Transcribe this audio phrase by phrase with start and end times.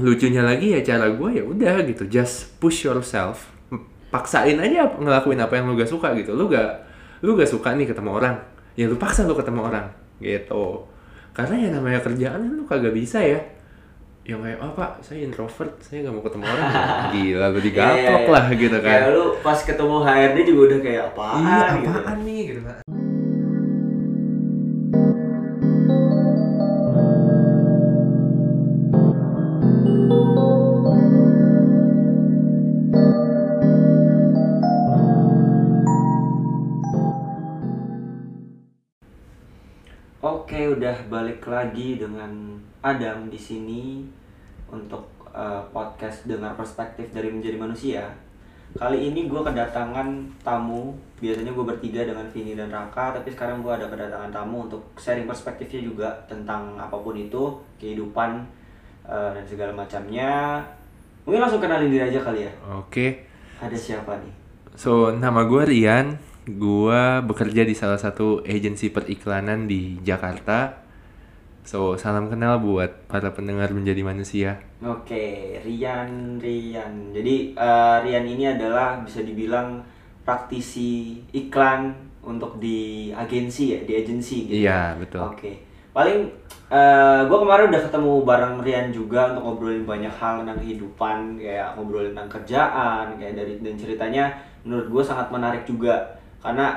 [0.00, 2.08] lucunya lagi ya cara gue ya udah gitu.
[2.08, 3.52] Just push yourself.
[4.12, 6.32] Paksain aja ngelakuin apa yang lu gak suka gitu.
[6.32, 6.84] Lu gak
[7.24, 8.36] lu gak suka nih ketemu orang.
[8.76, 9.86] Ya lu paksa lu ketemu orang
[10.20, 10.88] gitu.
[11.36, 13.40] Karena ya namanya kerjaan lu kagak bisa ya.
[14.22, 16.66] Yang kayak oh pak saya introvert saya nggak mau ketemu orang.
[17.12, 18.32] Gila lu digaplok Iya, iya, iya.
[18.32, 18.92] lah gitu kan.
[18.96, 21.40] Kayak lu pas ketemu HRD juga udah kayak apaan?
[21.42, 21.88] Iya gitu.
[21.90, 23.01] apaan nih gitu kan
[40.72, 44.00] udah balik lagi dengan Adam di sini
[44.72, 48.04] untuk eh, podcast dengar perspektif dari menjadi manusia.
[48.72, 50.08] Kali ini gue kedatangan
[50.40, 50.96] tamu.
[51.20, 55.28] Biasanya gue bertiga dengan Vini dan Raka, tapi sekarang gue ada kedatangan tamu untuk sharing
[55.28, 58.40] perspektifnya juga tentang apa pun itu, kehidupan
[59.04, 60.64] eh, dan segala macamnya.
[61.28, 62.52] Mungkin langsung kenalin diri aja kali ya.
[62.66, 63.06] oke
[63.62, 64.34] Ada siapa nih?
[64.74, 66.31] So, nama gue Rian.
[66.42, 70.82] Gue bekerja di salah satu agensi periklanan di Jakarta.
[71.62, 74.58] So, salam kenal buat para pendengar menjadi manusia.
[74.82, 77.14] Oke, Rian, Rian.
[77.14, 79.78] Jadi eh, Rian ini adalah bisa dibilang
[80.26, 81.94] praktisi iklan
[82.26, 84.66] untuk di agensi ya, di agensi gitu.
[84.66, 85.22] Iya, betul.
[85.22, 85.62] Oke.
[85.94, 86.26] Paling
[87.28, 92.16] gue kemarin udah ketemu bareng Rian juga untuk ngobrolin banyak hal tentang kehidupan, kayak ngobrolin
[92.16, 94.24] tentang kerjaan, kayak dari dan ceritanya
[94.64, 96.74] menurut gue sangat menarik juga karena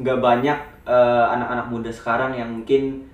[0.00, 0.58] nggak banyak
[0.88, 3.04] eh, anak-anak muda sekarang yang mungkin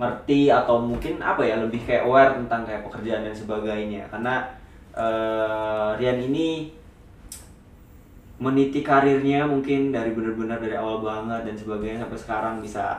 [0.00, 4.02] ngerti atau mungkin apa ya lebih kayak aware tentang kayak pekerjaan dan sebagainya.
[4.08, 4.48] Karena
[4.96, 6.72] eh, Rian ini
[8.40, 12.96] meniti karirnya mungkin dari benar-benar dari awal banget dan sebagainya sampai sekarang bisa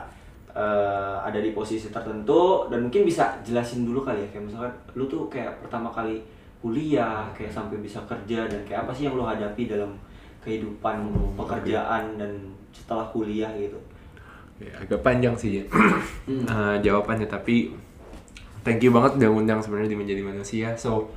[0.54, 5.10] eh, ada di posisi tertentu dan mungkin bisa jelasin dulu kali ya kayak misalkan lu
[5.10, 6.22] tuh kayak pertama kali
[6.62, 9.90] kuliah kayak sampai bisa kerja dan kayak apa sih yang lu hadapi dalam
[10.42, 12.32] kehidupan pekerjaan dan
[12.74, 13.78] setelah kuliah gitu
[14.62, 15.64] Ya, agak panjang sih ya.
[16.22, 17.74] Eh, jawabannya, tapi
[18.62, 20.68] thank you banget udah undang sebenarnya di menjadi manusia.
[20.78, 21.10] So,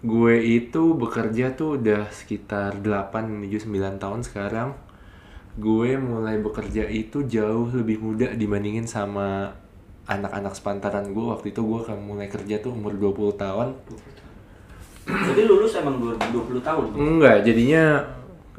[0.00, 4.72] gue itu bekerja tuh udah sekitar 8 menuju 9 tahun sekarang.
[5.60, 9.52] Gue mulai bekerja itu jauh lebih muda dibandingin sama
[10.08, 11.24] anak-anak sepantaran gue.
[11.28, 13.68] Waktu itu gue kan mulai kerja tuh umur 20 tahun.
[15.02, 16.84] jadi lulus emang 20 tahun?
[16.96, 18.00] Enggak, jadinya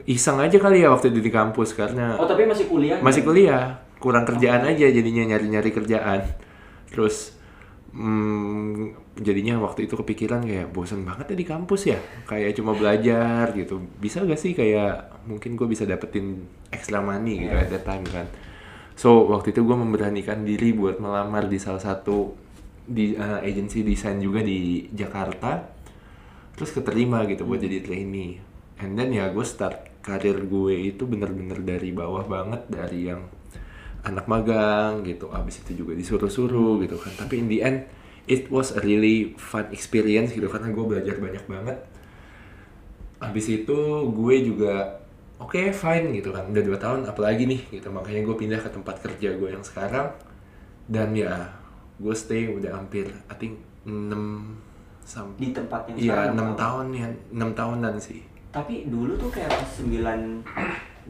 [0.09, 3.77] iseng aja kali ya waktu itu di kampus karena oh tapi masih kuliah masih kuliah.
[4.01, 6.27] Kurang kerjaan aja jadinya nyari-nyari kerjaan.
[6.91, 7.39] Terus
[7.95, 11.99] hmm, jadinya waktu itu kepikiran kayak bosan banget ya di kampus ya.
[12.27, 13.79] Kayak cuma belajar gitu.
[14.03, 18.27] Bisa gak sih kayak mungkin gue bisa dapetin extra money gitu at that time kan?
[18.99, 22.35] So waktu itu gue memberanikan diri buat melamar di salah satu
[22.83, 25.63] di uh, agensi desain juga di Jakarta.
[26.59, 31.63] Terus keterima gitu buat jadi trainee and then ya gue start karir gue itu bener-bener
[31.63, 33.27] dari bawah banget dari yang
[34.03, 35.31] anak magang gitu.
[35.31, 37.13] Abis itu juga disuruh-suruh gitu kan.
[37.15, 37.87] Tapi in the end
[38.27, 41.77] it was a really fun experience gitu karena gue belajar banyak banget.
[43.23, 43.77] Abis itu
[44.11, 44.99] gue juga
[45.39, 46.51] oke fine gitu kan.
[46.51, 47.87] Udah dua tahun apalagi nih gitu.
[47.91, 50.11] Makanya gue pindah ke tempat kerja gue yang sekarang.
[50.83, 51.47] Dan ya
[51.95, 56.59] gue stay udah hampir I think 6 sampai di tempat yang sekarang enam apa?
[56.59, 58.21] tahun ya enam tahunan sih
[58.53, 59.89] tapi dulu tuh kayak pas 9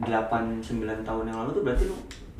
[0.00, 0.64] 9
[1.04, 1.96] tahun yang lalu tuh berarti lu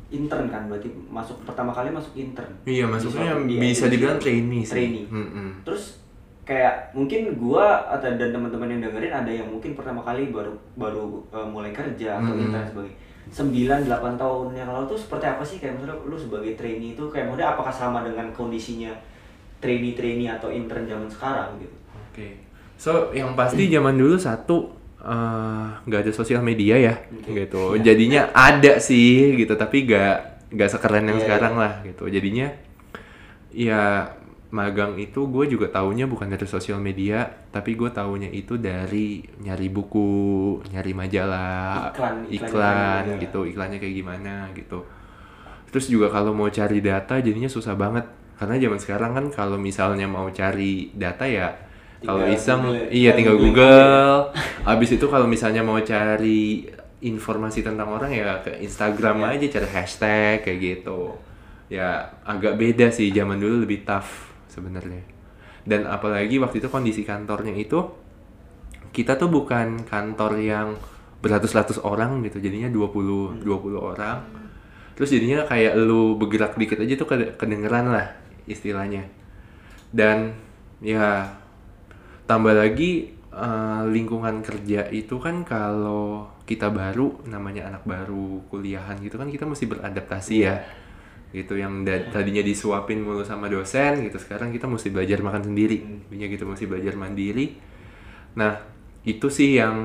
[0.07, 4.61] intern kan berarti masuk pertama kali masuk intern iya maksudnya suatu- di bisa dibilang trainee
[4.61, 5.05] sih Trainee.
[5.07, 5.49] Mm-mm.
[5.61, 6.01] terus
[6.41, 11.05] kayak mungkin gua atau dan teman-teman yang dengerin ada yang mungkin pertama kali baru baru
[11.29, 12.43] uh, mulai kerja atau Hmm.
[12.43, 12.93] intern sebagai
[13.27, 13.49] 9
[13.83, 17.25] 8 tahun yang lalu tuh seperti apa sih kayak misalnya lu sebagai trainee itu kayak
[17.25, 18.93] maksudnya apakah sama dengan kondisinya
[19.57, 21.73] trainee-trainee atau intern zaman sekarang gitu
[22.05, 22.37] Oke.
[22.75, 24.69] So, yang pasti zaman dulu satu
[25.05, 27.45] eh, nggak ada sosial media ya, Oke.
[27.45, 27.77] gitu.
[27.77, 29.53] Jadinya ada sih, gitu.
[29.53, 30.15] Tapi nggak
[30.57, 32.09] nggak sekeren yang Iya, sekarang lah, gitu.
[32.09, 32.47] Jadinya
[33.53, 34.09] ya
[34.55, 39.67] magang itu gue juga taunya bukan dari sosial media, tapi gue taunya itu dari nyari
[39.67, 44.79] buku, nyari majalah, Iklan, iklan, iklan, iklan, gitu, iklannya kayak gimana, gitu.
[45.75, 48.07] Terus juga kalau mau cari data jadinya susah banget
[48.39, 51.51] karena zaman sekarang kan kalau misalnya mau cari data ya
[52.05, 54.17] kalau iseng Google- iya tinggal Google Google.
[54.63, 56.65] Habis itu kalau misalnya mau cari
[56.97, 59.29] informasi tentang orang ya ke Instagram Iya.
[59.35, 61.13] aja cari hashtag kayak gitu.
[61.67, 61.89] Ya
[62.21, 65.01] agak beda sih zaman dulu lebih tough sebenarnya.
[65.61, 67.81] Dan apalagi waktu itu kondisi kantornya itu
[68.89, 70.67] kita tuh bukan kantor yang
[71.19, 72.37] beratus-ratus orang gitu.
[72.39, 74.21] Jadinya 20 20 orang.
[74.95, 78.15] Terus jadinya kayak lu bergerak dikit aja tuh kede- kedengeran lah
[78.45, 79.03] istilahnya.
[79.89, 80.31] Dan
[80.79, 81.27] ya
[82.29, 89.17] tambah lagi eh, lingkungan kerja itu kan kalau kita baru namanya anak baru kuliahan gitu
[89.21, 90.55] kan kita mesti beradaptasi ya.
[91.35, 91.83] Gitu yang
[92.13, 95.77] tadinya disuapin mulu sama dosen gitu sekarang kita mesti belajar makan sendiri.
[95.83, 97.47] Intinya gitu mesti belajar mandiri.
[98.39, 98.53] Nah
[99.05, 99.77] itu sih yang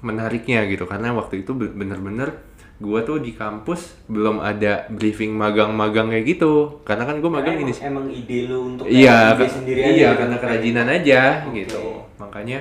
[0.00, 2.32] menariknya gitu karena waktu itu be- bener-bener
[2.76, 7.70] gua tuh di kampus belum ada briefing magang-magang kayak gitu karena kan gua magang Karena
[7.70, 10.42] ini emang, ide lu untuk iya ide ka- sendiri iya aja karena gitu.
[10.44, 11.54] kerajinan aja Oke.
[11.62, 11.82] gitu
[12.18, 12.58] makanya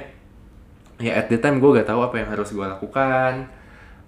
[0.98, 3.50] ya at the time gue gak tahu apa yang harus gue lakukan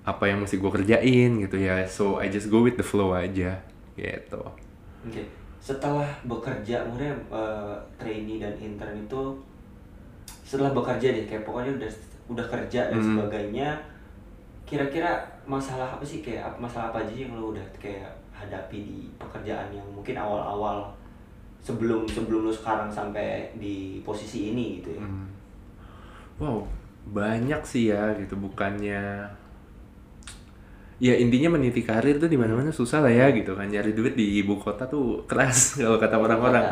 [0.06, 3.58] apa yang mesti gue kerjain gitu ya so I just go with the flow aja
[3.98, 4.42] gitu
[5.04, 5.22] Oke.
[5.58, 9.34] Setelah bekerja, kemudian eh, trainee dan intern itu
[10.42, 11.92] setelah bekerja deh, kayak pokoknya udah
[12.30, 13.18] udah kerja dan Hmm.
[13.18, 13.70] sebagainya.
[14.64, 19.72] Kira-kira masalah apa sih kayak masalah apa aja yang lo udah kayak hadapi di pekerjaan
[19.72, 20.92] yang mungkin awal-awal
[21.62, 25.02] sebelum sebelum lo sekarang sampai di posisi ini gitu ya.
[25.02, 25.28] Hmm.
[26.42, 26.58] wow
[27.06, 29.30] banyak sih ya gitu bukannya
[30.96, 34.40] ya intinya meniti karir tuh di mana-mana susah lah ya gitu kan nyari duit di
[34.42, 36.66] ibu kota tuh keras kalau kata orang-orang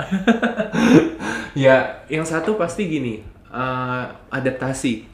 [1.63, 3.21] ya yang satu pasti gini
[3.51, 4.03] eh,
[4.33, 5.12] adaptasi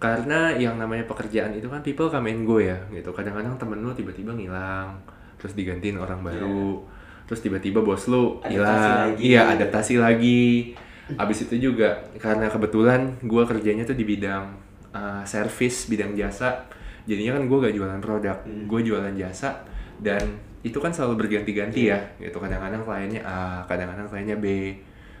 [0.00, 3.12] karena yang namanya pekerjaan itu kan people come and go ya gitu.
[3.12, 4.96] Kadang-kadang temen lu tiba-tiba ngilang
[5.36, 6.80] terus digantiin orang baru
[7.28, 9.14] terus tiba-tiba bos lu hilang.
[9.20, 10.72] iya adaptasi lagi.
[11.14, 14.56] Abis itu juga karena kebetulan gua kerjanya tuh di bidang
[14.90, 16.64] uh, service bidang jasa.
[17.04, 18.64] Jadinya kan gua gak jualan produk Hmm.
[18.66, 19.62] gue jualan jasa.
[20.00, 20.22] Dan
[20.64, 22.00] itu kan selalu berganti-ganti Iya.
[22.16, 22.40] ya gitu.
[22.40, 24.72] Kadang-kadang kliennya A kadang-kadang kliennya B.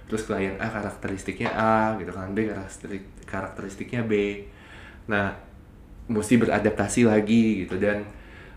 [0.08, 2.32] Terus klien A karakteristiknya A gitu kan.
[2.32, 4.14] B karakteristik karakteristiknya B
[5.06, 5.32] nah
[6.10, 7.78] mesti beradaptasi lagi gitu.
[7.78, 8.04] Dan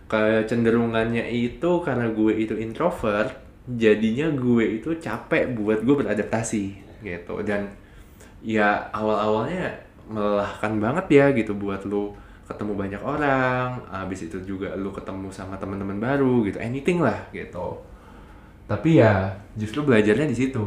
[0.09, 3.31] kecenderungannya itu karena gue itu introvert
[3.63, 6.63] jadinya gue itu capek buat gue beradaptasi
[7.05, 7.35] gitu.
[7.45, 7.69] Dan
[8.43, 9.71] ya awal-awalnya
[10.03, 12.11] melelahkan banget ya gitu buat lu
[12.43, 17.79] ketemu banyak orang habis itu juga lu ketemu sama teman-teman baru gitu anything lah gitu.
[18.67, 20.65] Tapi ya justru belajarnya di situ.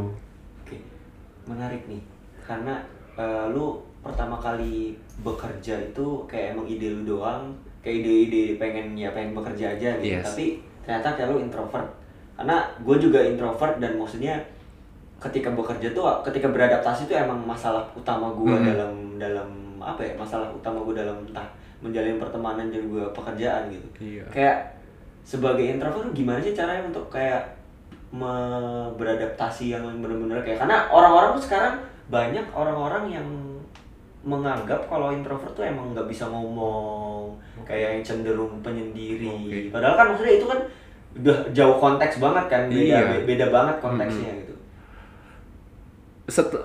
[1.46, 2.02] Menarik nih.
[2.42, 2.82] Karena
[3.14, 7.50] eh, lu pertama kali bekerja itu kayak emang ide lu doang,
[7.82, 10.16] kayak ide-ide pengen ya pengen bekerja aja gitu.
[10.16, 10.24] Yes.
[10.24, 10.46] Tapi
[10.82, 11.88] ternyata kayak lu introvert.
[12.36, 14.36] Karena gue juga introvert dan maksudnya
[15.16, 18.66] ketika bekerja tuh, ketika beradaptasi tuh emang masalah utama gue Mhm.
[18.66, 19.48] dalam dalam
[19.80, 20.12] apa ya?
[20.14, 21.48] Masalah utama gue dalam entah
[21.80, 23.88] menjalin pertemanan dan juga pekerjaan gitu.
[24.00, 24.76] iya Kayak
[25.24, 27.42] sebagai introvert gimana sih caranya untuk kayak
[28.96, 31.74] beradaptasi yang benar-benar kayak karena orang-orang tuh sekarang
[32.06, 33.26] banyak orang-orang yang
[34.26, 37.30] menganggap kalau introvert tuh emang nggak bisa ngomong
[37.62, 39.58] kayak yang cenderung penyendiri Oke.
[39.70, 40.58] padahal kan maksudnya itu kan
[41.16, 43.00] udah jauh konteks banget kan beda Iya.
[43.08, 44.54] be- beda banget konteksnya gitu
[46.26, 46.58] Set-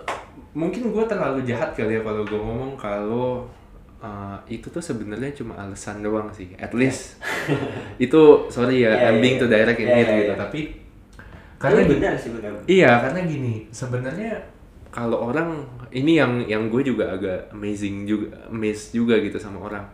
[0.51, 3.45] mungkin gue terlalu jahat kali ya kalau gue ngomong kalau
[4.01, 7.21] uh, itu tuh sebenarnya cuma alasan doang sih at least
[8.03, 9.61] itu sorry ya Iya, I'm iya, being too iya.
[9.61, 10.41] direct in Iya, it iya, gitu iya.
[10.41, 10.59] tapi
[11.55, 14.33] karena benar sih benar Iya, karena gini, sebenarnya
[14.91, 15.63] kalau orang
[15.95, 19.85] ini yang yang gue juga agak amazing juga, amazed juga gitu sama orang.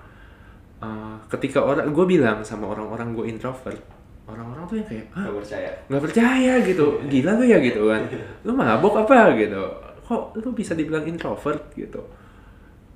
[0.77, 3.81] Eh, ketika orang gue bilang sama orang-orang gue introvert,
[4.25, 8.01] orang-orang tuh yang kayak, nggak percaya nggak percaya gitu, gila lu ya gitu kan,
[8.45, 9.63] lu mabok apa gitu,
[10.05, 12.01] kok lu bisa dibilang introvert gitu.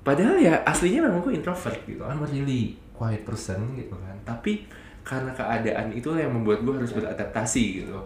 [0.02, 4.14] Padahal ya aslinya memang gue introvert gitu, I'm a really quiet person gitu kan.
[4.26, 4.66] Tapi
[5.02, 7.98] karena keadaan itulah yang membuat gue harus beradaptasi gitu.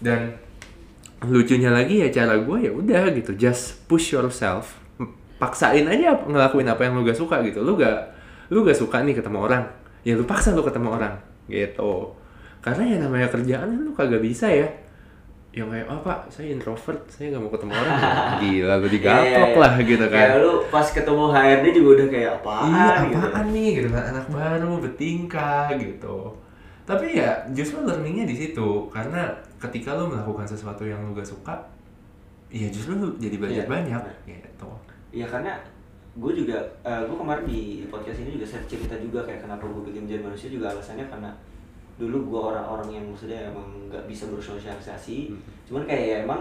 [0.00, 0.32] Dan
[1.28, 4.80] lucunya lagi ya cara gue ya udah gitu, just push yourself,
[5.36, 7.60] paksain aja ngelakuin apa yang lu gak suka gitu.
[7.60, 8.12] Lu gak
[8.48, 9.64] lu gak suka nih ketemu orang,
[10.00, 11.14] ya lu paksa lu ketemu orang
[11.48, 12.16] gitu.
[12.60, 14.68] Karena ya namanya kerjaan lu kagak bisa ya.
[15.50, 17.94] Yang kayak oh pak saya introvert saya nggak mau ketemu orang.
[18.44, 19.58] Gila lu digaplok Iya, iya, iya.
[19.58, 20.20] lah gitu kan.
[20.22, 22.68] Kayak lu pas ketemu HRD juga udah kayak apaan?
[22.70, 23.18] Iya gitu.
[23.18, 23.70] Apaan nih?
[23.82, 26.16] Gitu kan anak baru bertingkah gitu.
[26.86, 28.68] Tapi ya justru learningnya di situ.
[28.94, 29.26] Karena
[29.60, 31.52] ketika lu melakukan sesuatu yang lu gak suka
[32.48, 34.16] ya justru lu jadi belajar Iya, banyak benar.
[34.26, 34.68] gitu
[35.10, 35.52] Ya karena
[36.12, 40.04] gue juga, gue kemarin di podcast ini juga saya cerita juga kayak kenapa gue bikin
[40.04, 41.30] menjadi manusia juga alasannya karena
[41.96, 45.38] dulu gue orang-orang yang maksudnya emang nggak bisa bersosialisasi, Hmm.
[45.66, 46.40] cuman kayak ya emang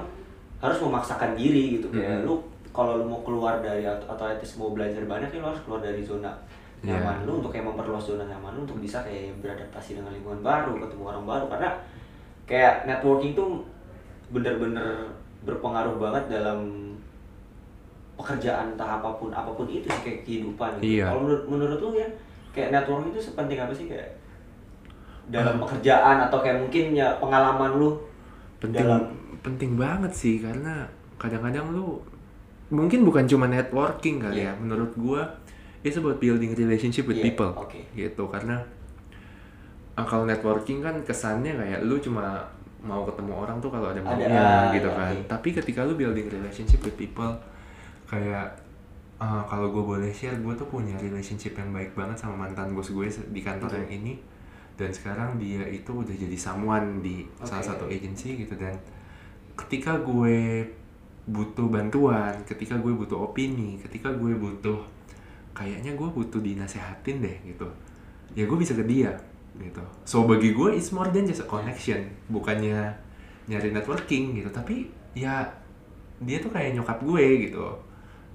[0.57, 2.25] harus memaksakan diri gitu kayak Hmm.
[2.25, 2.33] lu
[2.69, 5.61] kalau lu mau keluar dari atau atau at least mau belajar banyak ya lu harus
[5.61, 6.31] keluar dari zona
[6.79, 7.27] nyaman Iya.
[7.27, 11.03] lu untuk kayak memperluas zona nyaman lu untuk bisa kayak beradaptasi dengan lingkungan baru ketemu
[11.05, 11.69] orang baru karena
[12.49, 13.61] kayak networking tuh
[14.29, 15.05] bener-bener
[15.41, 16.59] berpengaruh banget dalam
[18.17, 20.99] pekerjaan entah apa pun apa pun itu sih kayak kehidupan gitu.
[20.99, 21.05] Iya.
[21.07, 22.07] Kalau menurut menurut lu ya
[22.51, 24.09] kayak networking itu sepenting apa sih kayak
[25.29, 25.61] dalam Ah.
[25.63, 27.89] pekerjaan atau kayak mungkin ya pengalaman lu
[28.57, 29.03] penting dalam
[29.39, 30.83] penting banget sih karena
[31.15, 32.01] kadang-kadang lu
[32.67, 34.51] mungkin bukan cuma networking kali Iya.
[34.51, 35.21] ya menurut gua
[35.79, 37.79] it's about building relationship with Iya, people oke.
[37.93, 38.59] gitu karena
[40.05, 42.39] kalau networking kan kesannya kayak lu cuma
[42.79, 45.11] mau ketemu orang tuh kalau ada maunya gitu kan.
[45.27, 47.35] tapi ketika lu building relationship with people
[48.07, 48.47] kayak
[49.19, 52.89] ah, kalau gue boleh share gue tuh punya relationship yang baik banget sama mantan bos
[52.89, 54.15] gue di kantor yang ini.
[54.79, 57.69] Dan sekarang dia itu udah jadi someone di salah Oke.
[57.75, 58.55] satu agency gitu.
[58.55, 58.71] Dan
[59.59, 60.63] ketika gue
[61.27, 64.79] butuh bantuan, ketika gue butuh opini, ketika gue butuh
[65.51, 67.67] kayaknya gue butuh dinasehatin deh gitu.
[68.39, 69.11] Ya gue bisa ke dia
[69.57, 69.81] gitu.
[70.05, 72.93] So bagi gue it's more than just a connection, bukannya
[73.49, 74.85] nyari networking gitu, tapi
[75.17, 75.41] ya
[76.19, 77.65] dia tuh kayak nyokap gue gitu.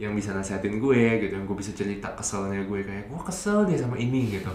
[0.00, 1.32] Yang bisa nasehatin gue gitu.
[1.36, 2.80] Yang gue bisa cerita keselnya gue.
[2.82, 4.50] Kayak gue kesel deh sama ini gitu.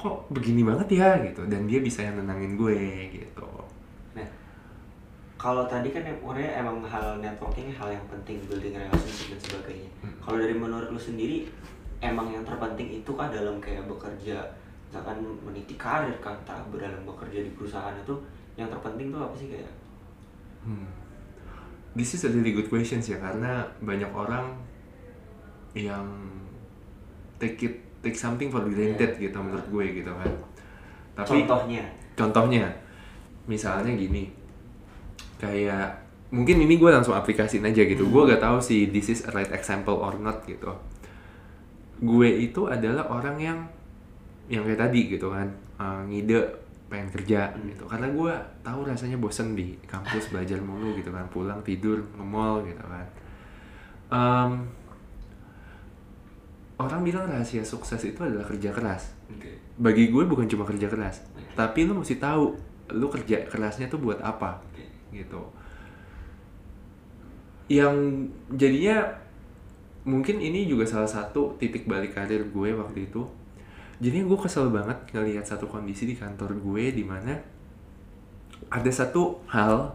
[0.00, 1.20] Kok begini banget ya?
[1.22, 1.46] gitu.
[1.46, 2.78] Dan dia bisa yang nenangin gue
[3.12, 3.46] gitu.
[4.18, 4.26] Nah,
[5.38, 9.90] kalau tadi kan yang orangnya emang hal networking hal yang penting building relationship dan sebagainya.
[10.02, 10.14] Hmm.
[10.24, 11.46] Kalau dari menurut lu sendiri
[12.02, 14.42] emang yang terpenting itu kah dalam kayak bekerja
[14.88, 18.16] misalkan meniti karir kah entah dalam bekerja di perusahaan itu
[18.56, 19.72] yang terpenting tuh apa sih kayak
[20.58, 20.90] Hmm.
[21.94, 24.52] This is a really good question ya karena banyak orang
[25.72, 26.04] yang
[27.38, 29.30] take it take something for granted Iya.
[29.30, 30.30] gitu menurut gue gitu kan.
[31.14, 31.82] Tapi contohnya
[32.18, 32.64] contohnya
[33.46, 34.28] misalnya gini
[35.38, 36.04] kayak
[36.34, 38.10] mungkin ini gue langsung aplikasiin aja gitu.
[38.10, 40.74] Gue gak tahu sih this is a right example or not gitu.
[42.02, 43.58] Gue itu adalah orang yang
[44.48, 46.40] yang kayak tadi gitu kan uh, ngide
[46.88, 47.68] pengen kerja Hmm.
[47.68, 52.64] gitu karena gue tahu rasanya bosen di kampus belajar mulu gitu kan pulang tidur nge-mall
[52.64, 53.04] gitu kan
[54.08, 54.64] Em,
[56.80, 59.12] orang bilang rahasia sukses itu adalah kerja keras
[59.76, 61.44] bagi gue bukan cuma kerja keras Oke.
[61.52, 62.56] tapi lu mesti tahu
[62.96, 64.88] lu kerja kerasnya tuh buat apa Oke.
[65.12, 65.44] gitu
[67.68, 67.92] yang
[68.56, 69.04] jadinya
[70.08, 73.28] mungkin ini juga salah satu titik balik karir gue waktu itu
[73.98, 77.34] jadinya gue kesel banget ngelihat satu kondisi di kantor gue di mana
[78.70, 79.94] ada satu hal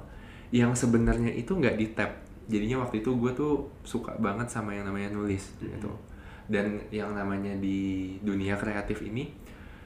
[0.53, 2.12] yang sebenarnya itu nggak di tap.
[2.45, 5.89] Jadinya waktu itu gue tuh suka banget sama yang namanya nulis gitu.
[6.45, 9.31] Dan yang namanya di dunia kreatif ini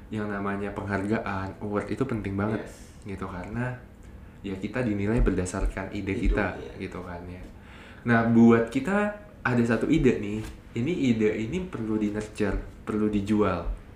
[0.09, 2.73] yang namanya penghargaan award itu penting banget Yes.
[3.17, 3.25] gitu.
[3.29, 3.77] Karena
[4.41, 6.73] ya kita dinilai berdasarkan ide Itu, kita iya.
[6.81, 7.43] gitu kan ya.
[8.07, 9.13] Nah buat kita
[9.45, 10.41] ada satu ide nih.
[10.77, 13.86] Ini ide ini perlu di nurture perlu dijual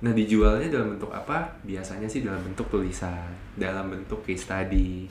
[0.00, 1.60] nah dijualnya dalam bentuk apa?
[1.60, 5.04] Biasanya sih dalam bentuk tulisan dalam bentuk case study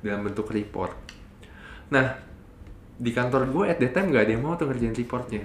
[0.00, 0.94] dalam bentuk report.
[1.90, 2.06] Nah
[2.94, 5.42] di kantor gue at that time nggak ada yang mau tuh ngerjain reportnya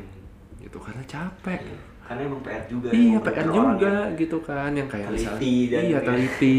[0.60, 0.77] gitu.
[0.77, 1.62] Karena capek.
[1.62, 1.80] Iya.
[2.06, 5.82] karena emang PR juga iya PR juga yang- gitu kan yang kayak Teliti misalnya dan
[5.82, 6.58] iya teliti.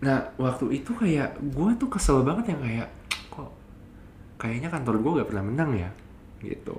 [0.00, 2.88] Nah waktu itu kayak gue tuh kesel banget yang kayak
[3.28, 3.52] kok
[4.40, 5.90] kayaknya kantor gue gak pernah menang ya?
[6.40, 6.72] Gitu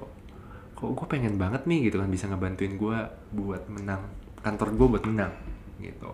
[0.75, 2.97] kok gue pengen banget nih gitu kan bisa ngebantuin gue
[3.31, 4.03] buat menang
[4.43, 5.31] kantor gue buat menang
[5.79, 6.11] gitu.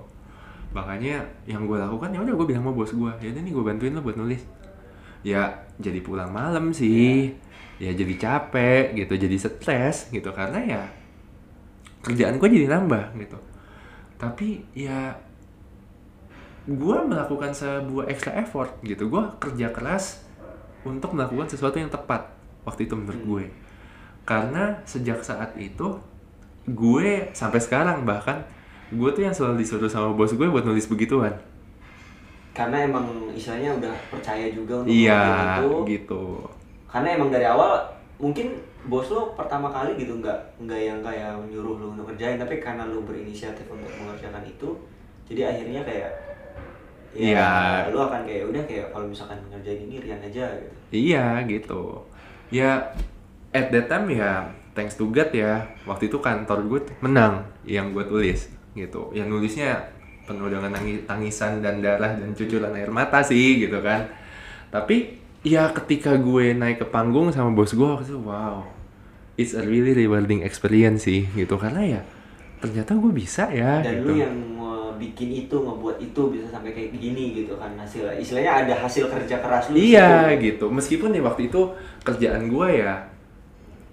[0.71, 3.63] Makanya yang gue lakukan ya udah gue bilang sama bos gue ya udah nih gue
[3.65, 4.45] bantuin lo buat nulis.
[5.25, 7.33] Ya jadi pulang malam sih.
[7.81, 10.81] Ya jadi capek gitu jadi stres gitu karena ya
[12.05, 13.37] kerjaan gue jadi nambah gitu.
[14.21, 15.17] Tapi ya
[16.69, 19.09] gue melakukan sebuah extra effort gitu.
[19.09, 20.21] Gue kerja keras
[20.85, 22.29] untuk melakukan sesuatu yang tepat
[22.61, 23.45] waktu itu menurut gue
[24.23, 25.97] karena sejak saat itu
[26.69, 28.37] gue sampai sekarang bahkan
[28.91, 31.33] gue tuh yang selalu disuruh sama bos gue buat nulis begituan
[32.51, 36.23] karena emang istilahnya udah percaya juga untuk iya itu gitu
[36.91, 37.79] karena emang dari awal
[38.19, 38.51] mungkin
[38.85, 42.83] bos lo pertama kali gitu nggak nggak yang kayak nyuruh lo untuk kerjain tapi karena
[42.85, 44.69] lo berinisiatif untuk mengerjakan itu
[45.25, 46.11] jadi akhirnya kayak
[47.11, 47.91] ya Iya.
[47.91, 51.83] lo akan kayak udah kayak kalau misalkan ngerjain ini Rian aja gitu Iya gitu.
[52.51, 52.83] Ya
[53.51, 58.03] at that time ya thanks to God ya waktu itu kantor gue menang yang gue
[58.07, 59.11] tulis gitu.
[59.11, 59.71] Yang nulisnya
[60.23, 64.07] penuh dengan tangi- tangisan dan darah dan cucuran air mata sih gitu kan.
[64.71, 68.61] Tapi ya ketika gue naik ke panggung sama bos gue waktu itu wow
[69.35, 72.01] it's a really rewarding experience sih gitu karena ya
[72.61, 74.13] ternyata gue bisa ya dan gitu.
[74.13, 74.35] lu yang
[75.01, 79.41] bikin itu ngebuat itu bisa sampai kayak gini gitu kan hasil istilahnya ada hasil kerja
[79.41, 80.69] keras lu Iya gitu.
[80.69, 81.73] Meskipun ya waktu itu
[82.05, 83.01] kerjaan gue ya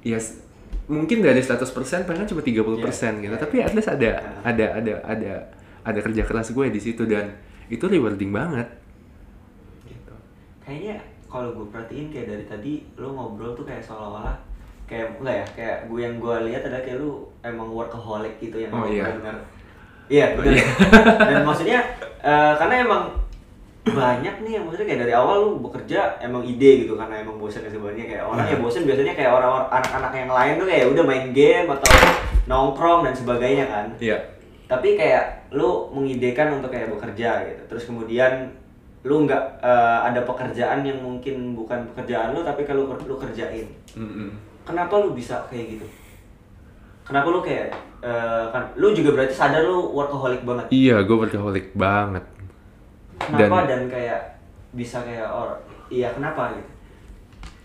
[0.00, 0.18] ya
[0.86, 1.60] mungkin dari 100%
[2.04, 3.28] paling cuma 30% gitu.
[3.28, 3.36] Iya.
[3.36, 4.20] Tapi at least ada Iya.
[4.42, 5.32] ada ada ada
[5.82, 7.32] ada kerja keras gue di situ dan
[7.68, 8.68] itu rewarding banget.
[9.84, 10.14] Gitu.
[10.58, 14.32] kayaknya kalau gue perhatiin kayak dari tadi lo ngobrol tuh kayak seolah-olah
[14.84, 17.12] kayak enggak ya kayak gue yang gue lihat adalah kayak lu
[17.42, 19.12] emang workaholic gitu yang Oh, iya.
[19.12, 19.36] benar
[20.08, 20.64] iya Oh, benar iya.
[21.20, 21.78] dan maksudnya
[22.18, 23.02] eh, karena emang
[23.90, 27.64] banyak nih yang maksudnya kayak dari awal lu bekerja emang ide gitu karena emang bosan
[27.64, 28.52] sebenarnya kayak orang Iya.
[28.52, 31.88] yang bosan biasanya kayak orang-orang anak-anak yang lain tuh kayak udah main game atau
[32.44, 34.18] nongkrong dan sebagainya kan Iya.
[34.66, 38.52] tapi kayak lu mengidekan untuk kayak bekerja gitu terus kemudian
[39.00, 44.28] lu nggak eh, ada pekerjaan yang mungkin bukan pekerjaan lu tapi kalau lu kerjain Mm-mm.
[44.62, 45.86] kenapa lu bisa kayak gitu
[47.02, 51.72] kenapa lu kayak eh, kan lu juga berarti sadar lu workaholic banget Iya, gue workaholic
[51.72, 52.24] banget.
[53.18, 54.20] Kenapa dan, kayak
[54.72, 55.58] bisa kayak or
[55.90, 56.70] iya kenapa gitu?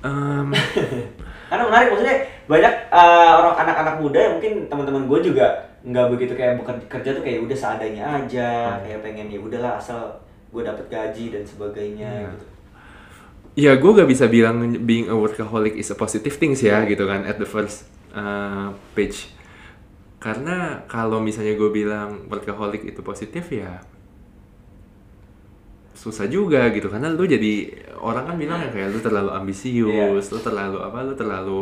[0.04, 0.48] Em,
[1.50, 2.18] karena menarik maksudnya
[2.50, 5.48] banyak eh, orang anak-anak muda yang mungkin teman-teman gue juga
[5.84, 10.16] nggak begitu kayak bukan kerja tuh kayak udah seadanya aja kayak pengen ya udahlah asal
[10.52, 12.30] gue dapet gaji dan sebagainya Iya.
[12.32, 12.46] gitu.
[13.54, 17.22] Ya gue gak bisa bilang being a workaholic is a positive things ya gitu kan
[17.22, 19.30] at the first uh, page.
[20.18, 23.78] Karena kalau misalnya gue bilang workaholic itu positif ya
[25.94, 27.70] susah juga gitu karena lu jadi
[28.02, 31.62] orang kan bilang ya kayak lu terlalu ambisius, lu terlalu apa, lu terlalu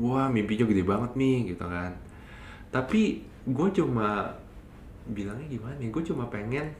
[0.00, 1.92] wah mimpinya gede banget nih gitu kan.
[2.72, 4.32] Tapi gue cuma
[5.10, 5.76] bilangnya gimana?
[5.76, 6.72] ya, Gue cuma pengen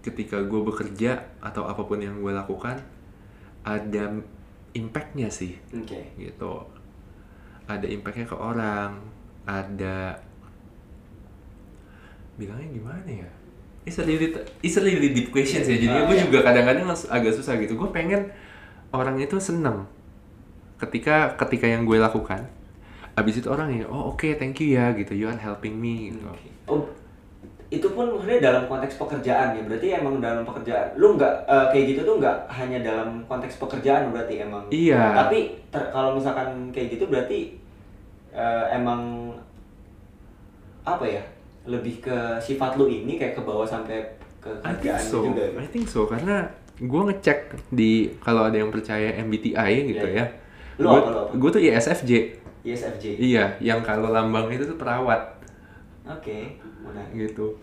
[0.00, 2.78] ketika gue bekerja atau apa pun yang gue lakukan
[3.66, 4.04] ada
[4.72, 5.58] impactnya sih.
[5.74, 6.16] Oke.
[6.16, 6.52] Gitu.
[7.66, 9.02] Ada impactnya ke orang
[9.46, 10.18] ada
[12.36, 13.30] bilangnya gimana ya
[13.86, 15.78] It's a really, it's a really deep question sih.
[15.78, 17.74] Jadi Ah, gue juga kadang-kadang ag- agak susah gitu.
[17.74, 18.26] Gue pengen
[18.90, 19.86] orang itu seneng
[20.76, 22.44] ketika ketika yang gue lakukan.
[23.14, 25.14] Abis itu orang ya, oh oke, thank you ya gitu.
[25.14, 26.26] You are helping me gitu.
[26.66, 26.82] oh
[27.66, 31.84] itu pun maksudnya dalam konteks pekerjaan ya berarti emang dalam pekerjaan lu nggak eh, kayak
[31.90, 35.14] gitu tuh nggak hanya dalam konteks pekerjaan berarti emang Iya.
[35.16, 37.58] tapi ter- kalau misalkan kayak gitu berarti
[38.30, 39.34] eh, emang
[40.82, 41.22] apa ya
[41.66, 44.02] lebih ke sifat lu ini kayak ke bawah sampai
[44.38, 45.18] ke I think kerjaan so.
[45.20, 45.58] juga gitu.
[45.58, 46.36] I think so karena
[46.76, 47.38] gue ngecek
[47.70, 50.26] di kalau ada yang percaya MBTI gitu Iya, ya.
[50.76, 51.32] Lu Gue apa, lu apa?
[51.34, 52.12] gue tuh ISFJ.
[52.62, 55.40] ISFJ Iya, yang kalau lambang itu tuh perawat
[56.04, 56.38] oke
[56.84, 57.58] menarik gitu.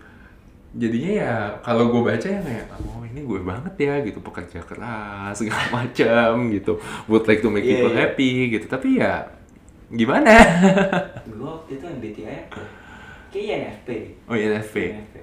[0.73, 5.31] Jadinya ya kalau gue baca ya kayak oh ini gue banget ya gitu pekerja keras
[5.39, 6.81] segala macam gitu.
[7.05, 7.99] Would like to make Iya, people iya.
[8.03, 8.65] happy gitu.
[8.65, 9.29] Tapi ya
[9.87, 10.33] gimana?
[11.37, 12.67] gua waktu itu MBTI apa ya?
[13.33, 14.13] Kayaknya NFP deh.
[14.23, 14.75] oh INFP.
[14.93, 15.15] NFP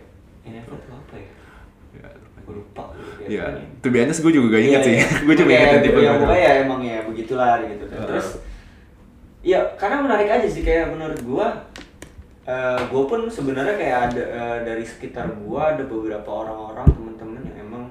[0.43, 1.31] NFP itu apa ya
[1.93, 2.07] Ya,
[2.41, 2.83] gue lupa
[3.23, 3.45] Ya,
[3.79, 4.97] to be honest gue juga gak inget sih.
[5.27, 6.21] gue cuma Iya, inget tipe ya, gue.
[6.21, 8.29] pokoknya ya emang ya begitulah gitu Dan terus
[9.41, 11.49] ya karena menarik aja sih kayak menurut gua
[12.43, 17.59] eh gua pun sebenarnya kayak ada eh, dari sekitar gua ada beberapa orang-orang teman-teman yang
[17.63, 17.85] emang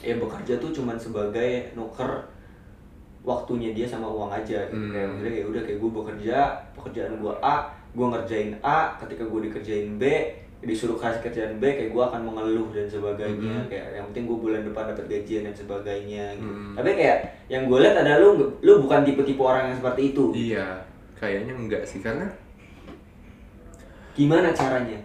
[0.00, 2.26] ya bekerja tuh cuman sebagai nuker
[3.22, 4.74] waktunya dia sama uang aja gitu.
[4.76, 4.90] Hmm.
[4.90, 6.36] kayak maksudnya kayak udah kayak gua bekerja
[6.74, 7.56] pekerjaan gua A
[7.96, 10.04] gua ngerjain A ketika gua dikerjain B
[10.58, 13.66] disuruh kasih kerjaan B kayak gua akan mengeluh dan sebagainya Hmm.
[13.66, 16.44] kayak yang penting gua bulan depan dapat gajian dan sebagainya gitu.
[16.44, 16.72] Hmm.
[16.74, 20.66] tapi kayak yang gue lihat adalah lu lu bukan tipe-tipe orang yang seperti itu Iya,
[21.14, 22.26] kayaknya enggak sih karena
[24.12, 24.98] gimana caranya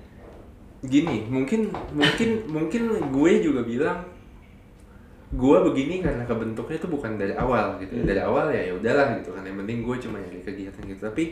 [0.81, 3.99] gini mungkin mungkin mungkin gue juga bilang
[5.31, 8.03] gue begini karena kebentuknya itu bukan dari awal gitu Hmm.
[8.03, 11.23] dari awal ya ya udahlah gitu kan yang penting gue cuma nyari kegiatan gitu tapi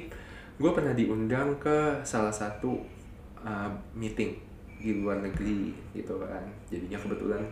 [0.60, 2.84] gue pernah diundang ke salah satu
[3.39, 4.36] uh, meeting
[4.76, 6.43] di luar negeri gitu kan.
[6.67, 7.43] Jadinya kebetulan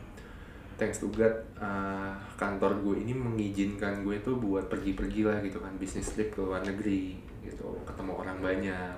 [0.76, 5.74] thanks to God uh, kantor gue ini mengizinkan gue tuh buat pergi-pergi lah gitu kan
[5.80, 7.16] bisnis trip ke luar negeri
[7.48, 8.96] gitu ketemu orang banyak.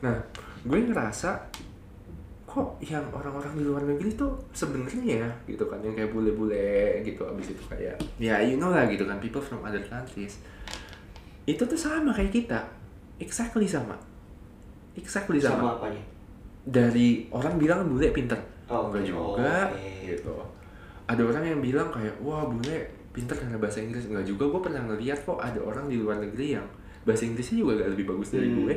[0.00, 0.16] Nah
[0.64, 1.36] gue ngerasa
[2.50, 7.22] kok yang orang-orang di luar negeri tuh sebenarnya ya gitu kan yang kayak bule-bule gitu
[7.22, 10.40] abis itu kayak ya you know lah gitu kan people from other countries.
[11.44, 12.79] Itu tuh sama kayak kita
[13.20, 13.94] exactly sama.
[14.96, 16.02] Exactly sama, sama apanya?
[16.66, 18.36] Dari orang bilang bule pinter.
[18.66, 20.16] Oh, enggak juga Oke.
[20.16, 20.34] gitu.
[21.06, 22.76] Ada orang yang bilang kayak wah bule
[23.10, 24.06] pinter karena bahasa Inggris.
[24.10, 26.66] Enggak juga gue pernah ngeliat kok ada orang di luar negeri yang
[27.04, 28.64] bahasa Inggrisnya juga gak lebih bagus dari Hmm.
[28.66, 28.74] gue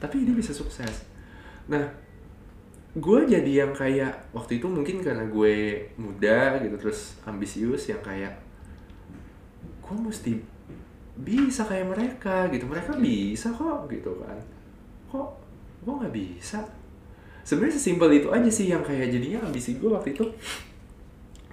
[0.00, 1.04] tapi dia bisa sukses.
[1.68, 1.84] Nah
[2.90, 8.34] gue jadi yang kayak waktu itu mungkin karena gue muda gitu terus ambisius yang kayak
[9.78, 10.42] gue mesti
[11.20, 12.64] bisa kayak mereka gitu.
[12.64, 14.36] Mereka bisa kok gitu kan.
[15.08, 15.28] Kok
[15.82, 16.60] gue nggak bisa?
[17.40, 20.24] Sebenarnya sesimpel itu aja sih yang kayak jadinya ambisi gue waktu itu.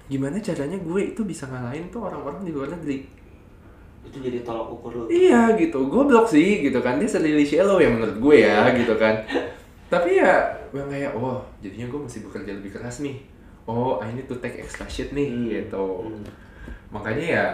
[0.07, 3.03] Gimana caranya gue itu bisa ngalahin tuh orang-orang di luar negeri?
[4.07, 5.05] Itu jadi tolak ukur lu.
[5.11, 5.87] Iya gitu.
[5.87, 6.95] Goblok sih gitu kan.
[6.95, 9.19] Dia really shallow ya menurut gue ya gitu kan.
[9.91, 13.19] Tapi ya yang kayak oh jadinya gue mesti bekerja lebih keras nih.
[13.67, 15.47] Oh I need to take extra shit nih Hmm.
[15.51, 15.85] gitu.
[16.07, 16.23] Hmm.
[16.87, 17.45] makanya ya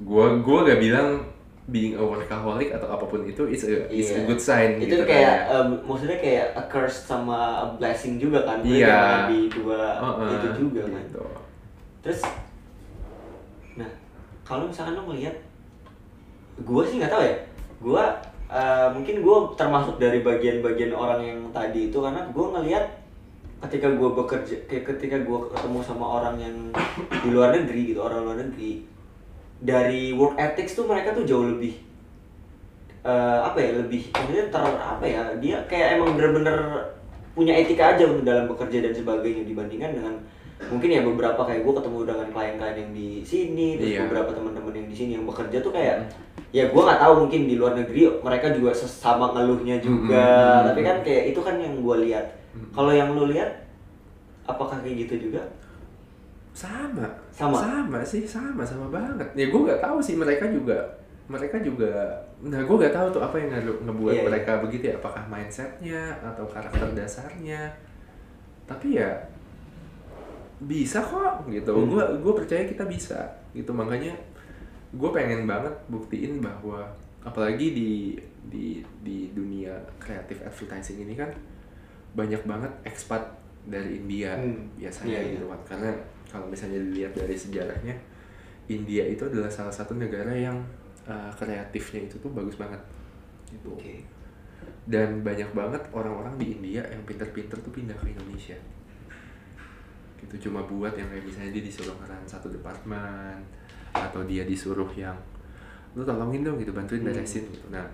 [0.00, 1.20] gue gue gak bilang
[1.68, 4.26] being a workaholic atau apa pun itu it's a, it's a Iya.
[4.26, 5.60] good sign itu gitu kayak kan ya.
[5.60, 9.28] em, maksudnya kayak a curse sama a blessing juga kan Iya.
[9.28, 11.22] di dua Heeh, itu juga kan gitu.
[12.00, 12.20] terus
[13.76, 13.90] nah
[14.42, 15.36] kalau misalkan lo melihat
[16.58, 17.36] gue sih nggak tahu ya
[17.78, 18.04] gue
[18.48, 22.84] uh, mungkin gue termasuk dari bagian-bagian orang yang tadi itu karena gue ngelihat
[23.58, 26.56] ketika gue bekerja kayak ketika gue ketemu sama orang yang
[27.12, 28.82] di luar negeri gitu orang luar negeri
[29.58, 31.74] dari work ethics tuh mereka tuh jauh lebih
[33.02, 36.56] eh, apa ya lebih maksudnya ter apa ya dia kayak emang bener-bener
[37.32, 40.14] punya etika aja untuk dalam bekerja dan sebagainya dibandingkan dengan
[40.66, 44.00] mungkin ya beberapa kayak gue ketemu dengan klien-klien yang di sini terus Iya.
[44.10, 46.02] beberapa teman-teman yang di sini yang bekerja tuh kayak
[46.50, 50.66] ya gue nggak tahu mungkin di luar negeri mereka juga sesama ngeluhnya juga Mm-mm.
[50.66, 52.26] tapi kan kayak itu kan yang gue lihat.
[52.74, 53.70] Kalau yang lu lihat
[54.42, 55.46] apakah kayak gitu juga?
[56.50, 57.06] Sama
[57.38, 57.54] Sama?
[57.56, 60.74] sama sih sama sama banget ya gue nggak tahu sih mereka juga
[61.26, 64.26] mereka juga nah gue nggak tahu tuh apa yang nge- ngebuat Iya, iya.
[64.26, 67.62] mereka begitu ya apakah mindsetnya atau karakter dasarnya
[68.64, 69.10] tapi ya
[70.58, 71.86] bisa kok gitu Hmm.
[71.88, 73.20] gue gue percaya kita bisa
[73.52, 74.10] gitu makanya
[74.90, 76.82] gue pengen banget buktiin bahwa
[77.20, 77.90] apalagi di
[78.44, 78.66] di
[78.98, 81.30] di dunia kreatif advertising ini kan
[82.10, 83.22] banyak banget expat
[83.64, 84.66] dari India Hmm.
[84.74, 85.32] biasanya iya.
[85.36, 85.90] gitu kan karena
[86.28, 87.96] kalau misalnya dilihat dari sejarahnya
[88.68, 90.60] India itu adalah salah satu negara yang
[91.08, 92.80] uh, kreatifnya itu tuh bagus banget.
[93.48, 93.72] Gitu.
[94.84, 98.56] Dan banyak banget orang-orang di India yang pinter-pinter tuh pindah ke Indonesia.
[100.20, 103.40] Gitu cuma buat yang kayak misalnya dia disuruh ngeran satu departemen
[103.96, 105.16] atau dia disuruh yang
[105.96, 107.08] lu tolongin dong gitu bantuin Hmm.
[107.08, 107.72] beresin gitu.
[107.72, 107.88] Nah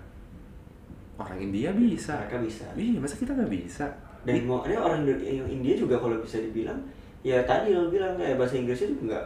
[1.15, 2.19] orang India bisa.
[2.27, 2.67] Mereka bisa.
[2.75, 3.87] Iya masa kita nggak bisa?
[4.27, 5.07] Dan mau ada orang
[5.47, 6.81] India juga kalau bisa dibilang
[7.25, 9.25] ya tadi lo bilang kayak bahasa Inggrisnya juga nggak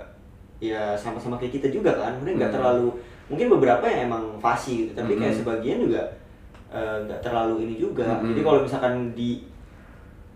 [0.62, 2.58] ya sama-sama kayak kita juga kan mungkin nggak Hmm.
[2.58, 2.88] terlalu
[3.28, 5.42] mungkin beberapa yang emang fasih gitu tapi kayak Hmm.
[5.42, 6.04] sebagian juga
[6.70, 8.30] eh, nggak terlalu ini juga Hmm.
[8.30, 9.44] jadi kalau misalkan di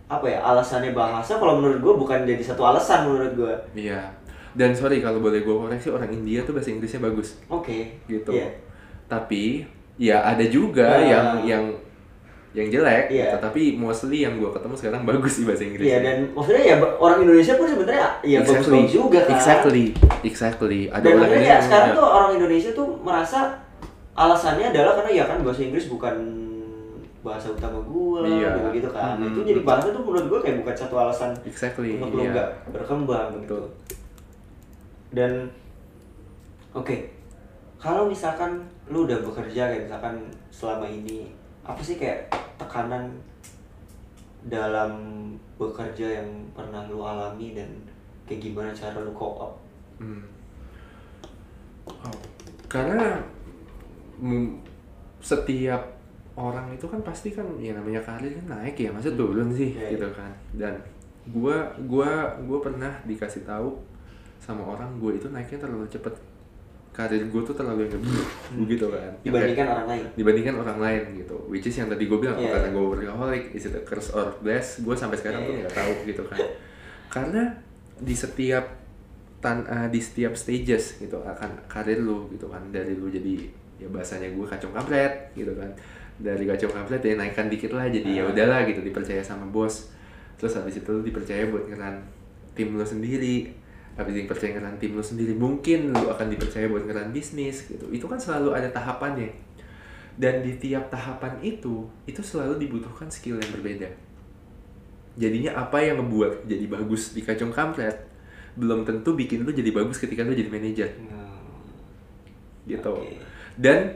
[0.06, 4.12] apa ya alasannya bahasa kalau menurut gue bukan jadi satu alasan menurut gue iya
[4.54, 8.50] dan sorry kalau boleh gue koreksi orang India tuh bahasa Inggrisnya bagus oke gitu Iya.
[9.08, 9.64] tapi
[9.96, 11.02] ya ada juga Nah.
[11.04, 11.64] yang yang
[12.54, 13.34] yang jelek Iya.
[13.34, 13.38] gitu.
[13.42, 17.20] tapi mostly yang gue ketemu sekarang bagus sih bahasa Inggrisnya Iya dan maksudnya ya orang
[17.22, 19.86] Indonesia pun sebenarnya ya bagus-bagus juga kan exactly
[20.22, 23.40] exactly ada Dan orang makanya ya sekarang yang- tuh orang Indonesia tuh merasa
[24.14, 26.16] alasannya adalah karena ya kan bahasa Inggris bukan
[27.24, 28.52] bahasa utama gue Iya.
[28.52, 29.16] gitu, gitu kan.
[29.16, 29.32] Hmm.
[29.32, 32.30] Itu jadi bahasa tuh menurut gue kayak bukan satu alasan exactly untuk iya.
[32.30, 33.48] nggak berkembang gitu.
[33.48, 33.66] Betul.
[35.10, 35.32] Dan
[36.74, 36.96] oke,
[37.80, 41.32] kalau misalkan lu udah bekerja kayak misalkan selama ini
[41.64, 42.28] apa sih kayak
[42.60, 43.08] tekanan
[44.48, 44.92] dalam
[45.56, 47.72] bekerja yang pernah lu alami dan
[48.28, 49.54] kayak gimana cara lu cope up?
[50.00, 50.24] Hmm.
[51.88, 52.18] Oh,
[52.68, 53.20] karena
[55.24, 55.80] setiap
[56.36, 59.96] orang itu kan pasti kan ya namanya karir kan naik ya masa turun sih Iya,
[59.96, 60.76] gitu kan dan
[61.32, 63.78] gua gua gua pernah dikasih tahu
[64.44, 66.12] sama orang gue itu naiknya terlalu cepet
[66.94, 68.04] karir gue tuh terlalu yang
[68.56, 69.02] begitu kan.
[69.02, 70.06] Yang Dibandingkan kayak- orang lain.
[70.14, 71.36] dibandingkan orang lain gitu.
[71.48, 74.30] Which is yang tadi gue bilang Iya, karena gue workaholic is it a curse or
[74.40, 74.78] bless?
[74.80, 75.62] Gue sampai sekarang tuh Iya.
[75.64, 76.40] nggak tahu gitu kan.
[77.10, 77.44] Karena
[77.96, 78.66] di setiap
[79.40, 82.62] tan eh, di setiap stages gitu akan karir lu gitu kan.
[82.70, 83.42] Dari lu jadi
[83.76, 85.74] ya bahasanya gue kacung kampret gitu kan.
[86.16, 88.30] Dari kacung kampret ya naikkan dikit lah jadi ya Ah.
[88.30, 89.90] udahlah gitu dipercaya sama bos.
[90.36, 92.06] Terus habis itu lu dipercaya buat ngeran
[92.54, 93.50] tim lu sendiri
[93.94, 95.34] habis dipercaya ngeran tim lu sendiri.
[95.38, 97.86] Mungkin lu akan dipercaya buat ngeran bisnis gitu.
[97.94, 99.30] Itu kan selalu ada tahapannya.
[100.14, 103.90] Dan di tiap tahapan itu itu selalu dibutuhkan skill yang berbeda.
[105.14, 108.10] Jadinya apa yang ngebuat jadi bagus di kacung kampret
[108.54, 110.90] belum tentu bikin lu jadi bagus ketika lu jadi manajer.
[112.64, 112.94] Gitu.
[112.96, 113.20] Oke.
[113.60, 113.92] dan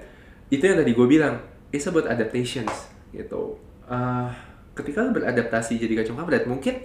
[0.52, 1.40] itu yang tadi gue bilang
[1.72, 3.58] it's about adaptations gitu.
[3.88, 4.30] Eh,
[4.76, 6.84] ketika lu beradaptasi jadi kacung kampret mungkin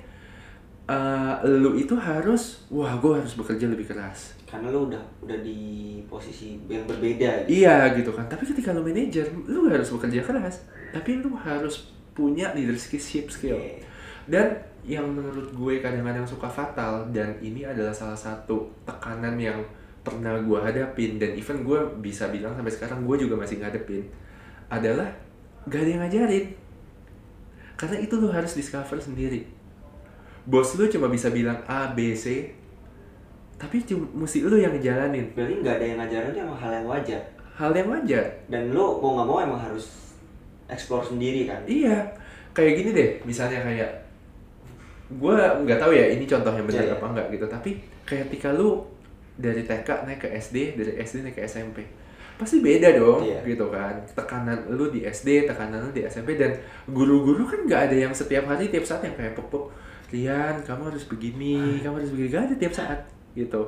[0.93, 5.97] eh, lu itu harus wah gue harus bekerja lebih keras Karena lu udah udah di
[6.05, 7.65] posisi yang berbeda gitu.
[7.65, 8.29] Iya gitu kan.
[8.29, 13.57] Tapi ketika lu manajer, lu harus bekerja keras, tapi lu harus punya leadership skill.
[13.57, 13.81] Oke.
[14.29, 14.53] Dan
[14.85, 19.57] yang menurut gue kadang-kadang suka fatal dan ini adalah salah satu tekanan yang
[20.03, 24.03] pernah gue hadapin dan even gue bisa bilang sampai sekarang gue juga masih ngadepin
[24.67, 25.07] adalah
[25.71, 26.47] gak ada yang ngajarin
[27.79, 29.47] karena itu lu harus discover sendiri
[30.45, 32.51] bos lu cuma bisa bilang A B C
[33.55, 36.87] tapi cuma mesti lu yang ngejalanin Berarti nggak ada yang ngajarin itu emang hal yang
[36.87, 37.23] wajar.
[37.53, 39.87] hal yang wajar Dan lu mau nggak mau emang harus
[40.67, 41.61] explore sendiri kan.
[41.63, 42.01] Iya,
[42.51, 43.93] kayak gini deh, misalnya kayak
[45.13, 46.97] gue nggak tahu ya ini contoh yang benar Iya, iya.
[46.97, 47.71] apa enggak gitu, tapi
[48.03, 48.81] kayak ketika lu
[49.37, 51.85] dari TK naik ke SD, dari SD naik ke SMP,
[52.35, 53.45] pasti beda dong, Iya.
[53.45, 54.01] gitu kan.
[54.09, 56.57] Tekanan lu di SD, tekanan lu di SMP dan
[56.89, 59.69] guru-guru kan nggak ada yang setiap hari tiap saat yang kayak pok-pok,
[60.13, 63.01] Rian, kamu harus begini, kamu harus begini, gak ada tiap saat.
[63.33, 63.63] gitu.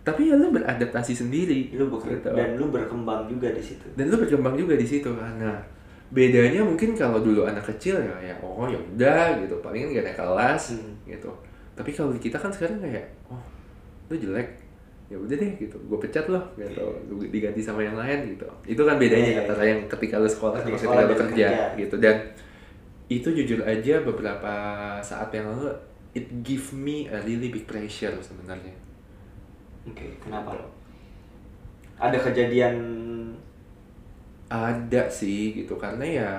[0.00, 2.30] Tapi ya lu beradaptasi sendiri lu beker- gitu.
[2.30, 3.84] dan lu berkembang juga di situ.
[3.92, 5.58] Dan lu berkembang juga di situ karena
[6.08, 9.58] bedanya mungkin kalau dulu anak kecil ya ya oh ya udah gitu.
[9.58, 10.94] Palingan gak naik kelas Hmm.
[11.04, 11.30] gitu.
[11.72, 13.42] Tapi kalau kita kan sekarang kayak oh
[14.06, 14.48] lu jelek.
[15.06, 15.74] Ya udah deh gitu.
[15.84, 16.86] Gue pecat loh gitu.
[17.04, 18.46] Lu diganti sama yang lain gitu.
[18.64, 21.14] Itu kan bedanya Iya, iya, antara yang ketika lu sekolah sama Ketika ketika sekolah lu
[21.20, 21.48] kerja.
[21.76, 21.96] gitu.
[21.98, 22.16] Dan
[23.10, 24.54] itu jujur aja beberapa
[25.02, 25.74] saat yang lalu
[26.14, 28.70] it give me a really big pressure sebenarnya.
[29.82, 30.66] Oke kenapa lo?
[31.98, 32.78] Ada kejadian?
[34.50, 35.74] Ada sih gitu.
[35.74, 36.30] Karena ya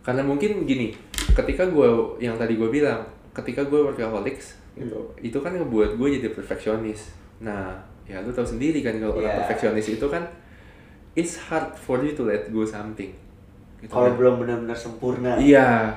[0.00, 0.94] karena mungkin gini
[1.36, 1.86] ketika gue
[2.18, 3.04] yang tadi gue bilang
[3.36, 7.14] ketika gue workaholics gitu itu kan ngebuat gue jadi perfeksionis.
[7.42, 7.74] Nah
[8.06, 9.38] ya lu tahu sendiri kan kalau orang Iya.
[9.44, 10.22] perfeksionis itu kan
[11.14, 13.14] it's hard for you to let go something
[13.80, 14.16] gitu kalau kan.
[14.20, 15.40] belum benar-benar sempurna.
[15.40, 15.96] Iya.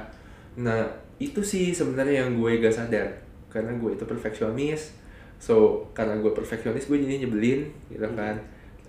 [0.59, 0.87] Nah
[1.19, 3.07] itu sih sebenarnya yang gue gak sadar.
[3.51, 4.95] Karena gue itu perfeksionis.
[5.37, 8.39] So karena gue perfeksionis gue jadi nyebelin gitu kan.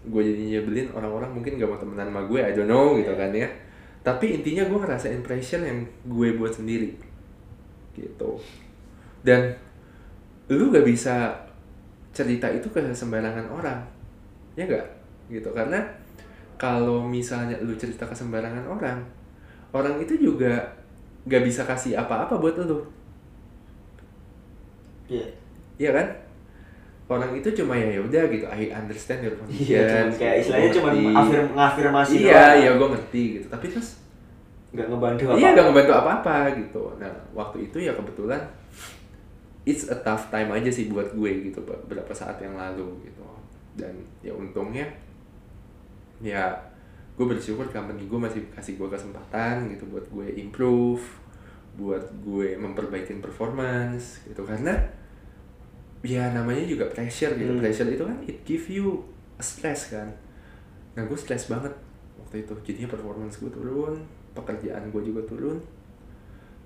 [0.06, 3.34] Gue jadi nyebelin orang-orang mungkin gak mau temenan sama gue I don't know gitu kan
[3.34, 3.50] ya.
[4.04, 6.94] Tapi intinya gue ngerasain pressure yang gue buat sendiri.
[7.98, 8.30] Gitu.
[9.26, 9.50] Dan
[10.46, 11.34] lu gak bisa
[12.14, 13.80] cerita itu ke sembarangan orang.
[14.54, 14.86] Ya gak?
[15.26, 15.50] Gitu.
[15.50, 15.82] Karena
[16.56, 18.98] kalau misalnya lu cerita ke sembarangan orang
[19.70, 20.54] orang itu juga
[21.24, 22.80] gak bisa kasih apa-apa buat lu
[25.08, 25.26] iya
[25.74, 26.06] Iya kan?
[27.04, 29.74] Orang itu cuma ya udah gitu, I understand your condition.
[29.74, 31.18] iya cuman kayak istilahnya cuma Gua ngerti.
[31.18, 32.56] afir ngafirmasi Iya, doang.
[32.56, 33.46] iya gue ngerti gitu.
[33.50, 33.88] Tapi terus
[34.70, 36.82] nggak ngebantu apa iya gak ngebantu apa-apa gitu.
[36.96, 38.40] Nah waktu itu ya kebetulan
[39.64, 43.20] it's a tough time aja sih buat gue gitu beberapa saat yang lalu gitu.
[43.74, 44.86] Dan ya untungnya
[46.24, 46.56] ya
[47.14, 51.04] gue bersyukur company gue masih kasih gue kesempatan gitu buat gue improve
[51.74, 54.46] buat gue memperbaiki performance gitu.
[54.46, 54.74] Karena
[56.00, 57.52] ya namanya juga pressure gitu.
[57.54, 57.60] Hmm.
[57.60, 59.02] pressure itu kan it give you
[59.38, 60.08] a stress kan.
[60.94, 61.74] Nah gue stress banget
[62.18, 62.54] waktu itu.
[62.62, 64.00] Jadinya performance gue turun
[64.34, 65.58] pekerjaan gue juga turun.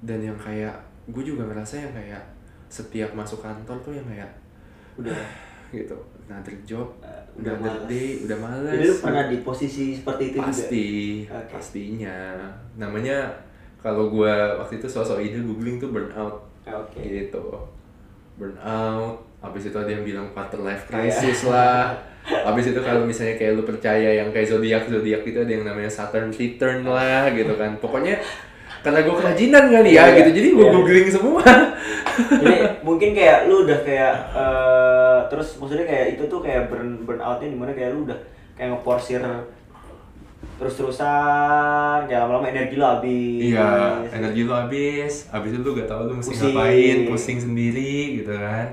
[0.04, 0.76] Dan yang kayak
[1.08, 2.22] gue juga ngerasa yang kayak
[2.68, 4.28] setiap masuk kantor tuh yang kayak
[5.00, 5.16] udah.
[5.72, 5.96] gitu
[6.28, 7.54] another job Eh, udah
[7.86, 8.74] day udah males.
[8.74, 10.86] Jadi lu pernah di posisi seperti itu pasti
[11.24, 11.50] juga Oke.
[11.54, 12.18] pastinya.
[12.74, 13.18] Namanya
[13.78, 16.98] kalau gue waktu itu sosok ide googling tuh burnout oke.
[16.98, 17.44] Gitu.
[18.34, 20.90] Burnout habis itu ada yang bilang quarter life Iya.
[20.90, 21.94] crisis lah.
[22.28, 25.88] Habis itu kalau misalnya kayak lu percaya yang kayak zodiak zodiak itu ada yang namanya
[25.88, 27.72] Saturn return lah gitu kan.
[27.80, 28.20] Pokoknya
[28.78, 30.30] karena gue kerajinan kali ya Iya, gitu.
[30.36, 30.72] Jadi gue iya.
[30.76, 31.40] googling semua
[32.18, 37.20] jadi mungkin kayak lu udah kayak eh, terus maksudnya kayak itu tuh kayak burn burn
[37.22, 38.18] outnya di mana kayak lu udah
[38.58, 39.22] kayak ngeporsir
[40.58, 45.86] terus terusan kayak lama-lama energi lu habis iya energi lu habis habis itu lu gak
[45.86, 46.54] tau lu mesti Pusing.
[46.54, 48.66] ngapain pusing sendiri gitu kan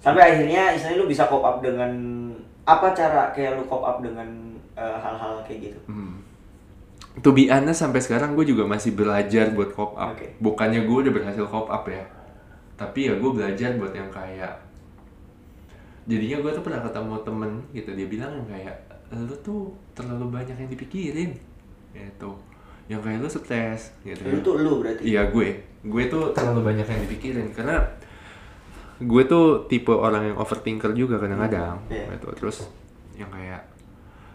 [0.00, 1.92] sampai akhirnya istilahnya lu bisa cope up dengan
[2.64, 4.28] apa cara kayak lu cope up dengan
[4.76, 6.24] eh, hal-hal kayak gitu Hmm.
[7.22, 10.18] To be honest, sampai sekarang gue juga masih belajar buat cop up.
[10.18, 10.34] Oke.
[10.42, 12.02] Bukannya gue udah berhasil cop up ya.
[12.74, 14.54] Tapi ya gue belajar buat yang kayak...
[16.04, 17.90] Jadinya gue tuh pernah ketemu temen gitu.
[17.96, 18.76] Dia bilang yang kayak,
[19.14, 21.32] lu tuh terlalu banyak yang dipikirin.
[21.94, 22.30] Gitu.
[22.90, 23.82] Yang kayak lu stres.
[24.04, 24.20] Gitu.
[24.20, 25.48] lu tuh lu berarti Iya gue.
[25.86, 27.48] Gue tuh terlalu banyak yang dipikirin.
[27.56, 27.80] Karena
[29.00, 31.80] gue tuh tipe orang yang overthinker juga kadang-kadang.
[31.88, 32.12] Iya.
[32.14, 32.28] Gitu.
[32.36, 32.68] Terus
[33.16, 33.74] yang kayak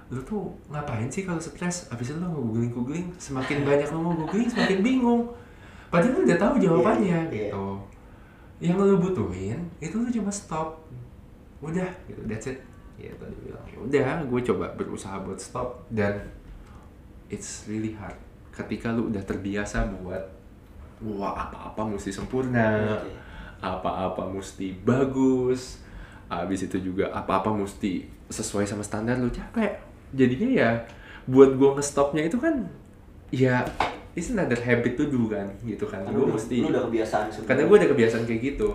[0.09, 1.85] lu tuh ngapain sih kalau stres?
[1.93, 5.21] Abis itu lu mau googling googling, semakin banyak lu mau googling semakin bingung.
[5.93, 7.49] Padahal lu udah tahu jawabannya Iya, iya.
[7.49, 7.65] gitu.
[8.59, 10.83] Yang lu butuhin itu lu cuma stop.
[11.63, 12.19] Udah, gitu.
[12.27, 12.59] That's it.
[12.99, 13.65] Gitu dia bilang.
[13.71, 16.19] Ya udah, gue coba berusaha buat stop dan
[17.31, 18.15] it's really hard.
[18.51, 20.23] Ketika lu udah terbiasa buat
[20.99, 22.99] wah apa-apa mesti sempurna,
[23.63, 25.79] apa-apa mesti bagus,
[26.27, 29.79] habis itu juga apa-apa mesti sesuai sama standar lu capek.
[30.11, 30.69] Jadinya ya
[31.23, 32.67] buat gue ngestopnya itu kan
[33.31, 33.63] ya
[34.19, 36.03] it's another habit tuh dulu kan gitu kan.
[36.05, 37.47] Gue lu, mesti lu udah kebiasaan sebenarnya.
[37.47, 38.69] karena gue ada kebiasaan kayak gitu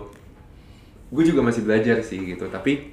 [1.05, 2.91] gue juga masih belajar sih gitu tapi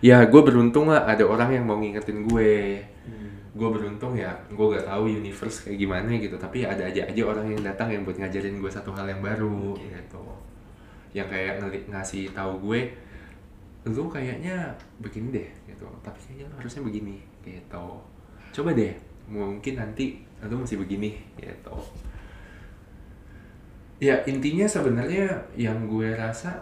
[0.00, 2.52] ya gue beruntung lah ada orang yang mau ngingetin gue
[3.02, 3.34] Hmm.
[3.50, 7.50] gue beruntung ya gue gak tahu universe kayak gimana gitu tapi ada aja aja orang
[7.50, 9.82] yang datang yang buat ngajarin gue satu hal yang baru Oke.
[9.82, 10.22] gitu
[11.12, 12.80] yang kayak ngeli- ngasih tahu gue
[13.84, 17.86] lu kayaknya begini deh gitu tapi kayaknya lu harusnya begini gitu
[18.52, 18.94] coba deh
[19.26, 21.74] mungkin nanti lu mesti begini gitu
[23.98, 26.58] ya intinya sebenarnya yang gue rasa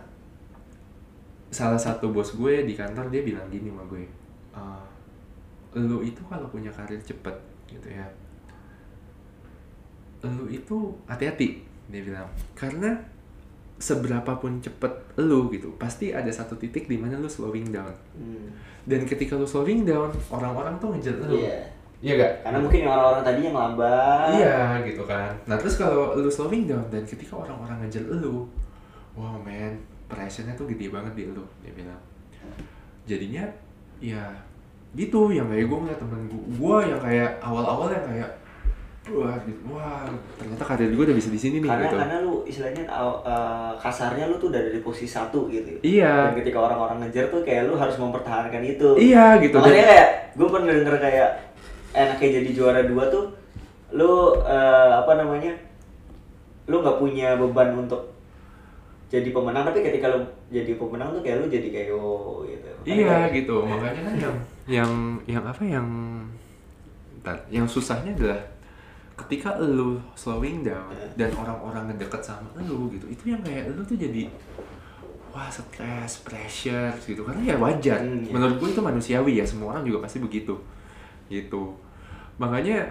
[1.49, 4.05] salah satu bos gue di kantor dia bilang gini sama gue
[4.53, 4.83] "Eh,
[5.81, 7.33] lu itu kalau punya karir cepet
[7.67, 8.05] gitu ya
[10.21, 12.93] lu itu hati-hati dia bilang karena
[13.81, 18.53] seberapapun cepet lu gitu pasti ada satu titik di mana lu slowing down Hmm.
[18.85, 21.65] dan ketika lu slowing down orang-orang tuh ngejar lu Iya.
[22.01, 24.29] Iya gak Karena mungkin orang-orang tadi yang lambat.
[24.35, 28.49] iya gitu kan nah terus kalau lu slowing down dan ketika orang-orang ngejar lu
[29.13, 29.77] wow man
[30.09, 32.01] pressionnya tuh gede banget di lu dia bilang
[33.05, 33.45] jadinya
[34.01, 34.25] ya
[34.91, 38.31] gitu yang kayak gue ngeliat temen gue gue yang kayak awal-awal yang kayak
[39.11, 42.35] wah gitu wah ternyata karir gue udah bisa di sini nih Karena gitu karena lu
[42.43, 45.79] istilahnya uh, kasarnya lu tuh udah ada di posisi satu gitu.
[45.83, 48.89] iya Dan ketika orang-orang ngejar tuh kayak lu harus mempertahankan itu.
[48.99, 51.29] iya gitu Makanya dan kayak gue pernah denger kayak
[51.91, 53.35] enaknya jadi juara dua tuh
[53.91, 54.07] lu
[54.39, 55.51] uh, apa namanya
[56.71, 58.15] lu nggak punya beban untuk
[59.11, 60.23] jadi pemenang tapi ketika lu
[60.55, 62.71] jadi pemenang tuh kayak lu jadi kayak oh gitu.
[62.87, 63.57] iya Makanya- gitu.
[63.67, 64.37] Makanya kan yang
[64.71, 64.91] yang
[65.27, 65.87] yang apa yang
[67.21, 68.41] Bentar, yang susahnya adalah
[69.19, 73.99] ketika lu slowing down dan orang-orang ngedeket sama lu gitu itu yang kayak lu tuh
[73.99, 74.25] jadi
[75.29, 77.27] wah stres pressure gitu.
[77.27, 77.99] Karena ya wajar.
[78.01, 78.33] Hmm, iya.
[78.33, 80.55] menurut gue itu manusiawi ya semua orang juga pasti begitu
[81.31, 81.73] gitu.
[82.37, 82.85] Makanya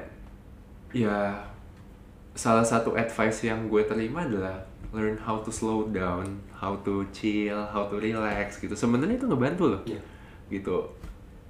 [0.95, 1.36] ya
[2.34, 4.63] salah satu advice yang gue terima adalah
[4.95, 6.25] learn how to slow down
[6.56, 8.73] how to chill how to relax gitu.
[8.73, 9.82] Sebenarnya itu ngebantu loh.
[9.86, 10.02] Iya.
[10.49, 10.88] gitu.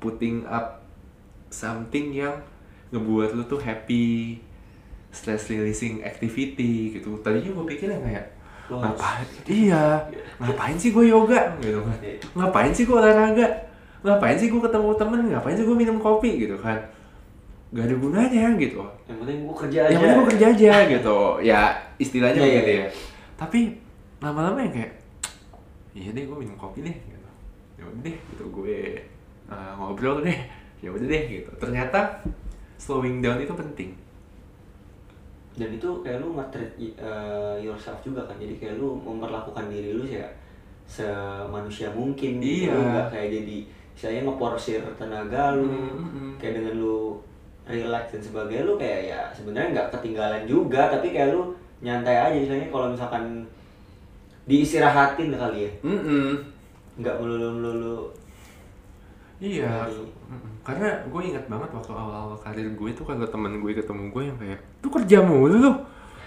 [0.01, 0.83] Putting up
[1.53, 2.35] something yang
[2.89, 4.41] ngebuat lu tuh happy
[5.13, 7.21] stress releasing activity gitu.
[7.21, 8.27] Tadinya gue pikir yang kayak
[8.69, 9.25] ngapain?
[9.49, 9.85] Iya.
[10.41, 11.57] Ngapain sih gue yoga?
[11.59, 11.81] Gitu.
[11.81, 11.99] Kan
[12.37, 13.68] ngapain sih gue olahraga
[13.99, 15.19] ngapain sih gue ketemu temen?
[15.31, 16.39] Ngapain sih gue minum kopi?
[16.47, 16.79] Gitu kan.
[17.69, 18.81] Gak ada gunanya gitu.
[19.05, 19.91] Yang penting gua kerja aja.
[19.93, 21.17] yang penting gue kerja aja gitu.
[21.45, 21.61] Ya
[22.01, 22.81] istilahnya Iya, iya, begitu iya.
[22.81, 22.89] ya.
[23.39, 23.59] tapi
[24.19, 24.91] lama-lama yang kayak
[25.95, 27.29] iya deh gue minum kopi deh gitu.
[27.79, 28.77] Ya udah deh gitu gue
[29.47, 30.39] uh, ngobrol deh.
[30.81, 31.51] Ya udah deh gitu.
[31.61, 32.25] Ternyata
[32.81, 33.91] slowing down itu penting.
[35.59, 36.71] Dan itu kayak lu nge-treat
[37.03, 38.39] uh, yourself juga kan.
[38.39, 40.23] Jadi kayak lu memperlakukan diri lu ya
[40.89, 42.65] semanusia mungkin gitu.
[42.65, 42.73] Iya.
[42.73, 43.57] Lu nggak kayak jadi
[43.99, 46.31] saya ngeporsir tenaga lu Hmm, hmm, hmm.
[46.37, 47.19] kayak dengan lu
[47.65, 52.37] relax dan sebagainya lu kayak ya sebenarnya nggak ketinggalan juga tapi kayak lu nyantai aja
[52.37, 53.43] misalnya kalau misalkan
[54.45, 56.39] diistirahatin kali ya Mm-mm.
[56.97, 57.99] nggak melulu melulu
[59.39, 60.51] Iya, Jadi- Mm-mm.
[60.61, 64.37] karena gue ingat banget waktu awal-awal karir gue tuh kalau temen gue ketemu gue yang
[64.37, 65.71] kayak tuh kerja mulu lu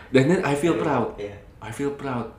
[0.09, 1.37] dan then I feel proud Iya.
[1.59, 2.33] I feel proud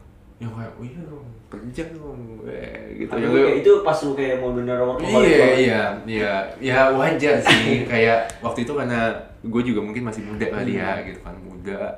[0.43, 3.12] yang kayak wih dong kerja dong eh, gitu.
[3.13, 6.34] Yang lu kayak- itu pas lu kayak mau bener waktu Iya iya iya.
[6.58, 7.63] Ya wajar sih.
[7.91, 11.93] Kayak waktu itu karena gue juga mungkin masih muda kali ya gitu kan muda.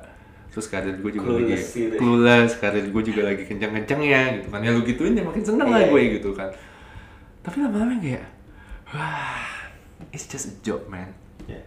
[0.46, 1.94] Terus karir gue juga Clueless lagi gitu.
[1.96, 4.60] clueless karir gue juga lagi kencang-kencangnya gitu kan.
[4.60, 6.12] Ya lu gituin ya makin seneng lah Iya, gue iya.
[6.16, 6.48] gitu kan.
[7.40, 8.24] Tapi lama-lama kayak
[8.86, 9.40] wah
[10.10, 11.10] it's just a job man.
[11.44, 11.64] Iya.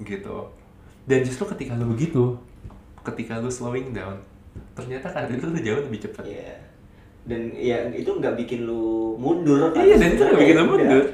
[0.00, 0.50] gitu.
[1.04, 2.34] Dan justru ketika lu begitu
[3.02, 4.18] ketika lu slowing down
[4.74, 6.54] ternyata karir lu jauh lebih cepat Iya.
[7.24, 9.80] Dan ya itu nggak bikin lu mundur kan?
[9.80, 11.04] Iya, dan itu nggak bikin lu mundur.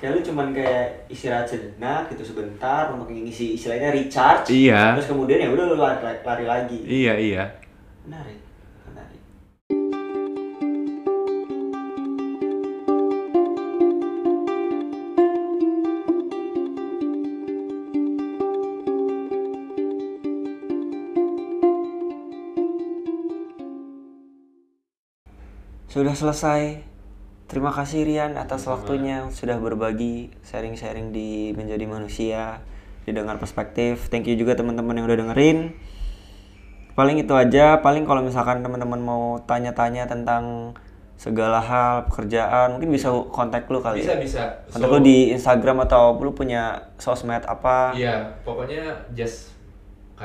[0.00, 4.48] Kayak lu cuman kayak istirahat sejenak gitu sebentar untuk ngisi istilahnya recharge.
[4.48, 4.96] Iya.
[4.96, 6.78] Terus kemudian ya udah lu lari, lari lagi.
[6.88, 7.44] iya iya.
[8.08, 8.40] Menarik.
[25.94, 26.82] Sudah selesai.
[27.46, 32.66] Terima kasih Rian atas waktunya sudah berbagi sharing-sharing di menjadi manusia,
[33.06, 34.10] didengar perspektif.
[34.10, 35.70] Thank you juga teman-teman yang udah dengerin.
[36.98, 37.78] Paling itu aja.
[37.78, 40.74] Paling kalau misalkan teman-teman mau tanya-tanya tentang
[41.14, 44.02] segala hal pekerjaan, mungkin bisa kontak lu kali.
[44.02, 44.18] bisa ya?
[44.18, 44.42] bisa
[44.74, 47.94] Kontak So- lu di Instagram atau lu punya sosmed apa?
[47.94, 49.53] Iya, pokoknya just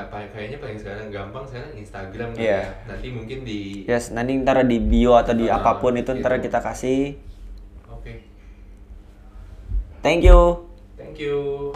[0.08, 2.60] kayak kayaknya paling sekarang gampang sekarang Instagram kan Iya.
[2.64, 2.72] ya.
[2.88, 6.40] Nanti mungkin di Yes, nanti ntar di bio atau di Ah, apa pun itu ntar
[6.40, 6.48] gitu.
[6.48, 7.20] kita kasih.
[7.92, 8.24] Oke.
[10.00, 10.64] Thank you.
[10.96, 11.72] Thank you.